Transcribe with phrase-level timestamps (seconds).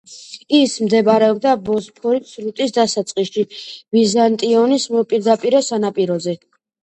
[0.59, 3.43] ის მდებარეობდა ბოსფორის სრუტის დასაწყისში,
[3.97, 6.35] ბიზანტიონის მოპირდაპირე სანაპიროზე.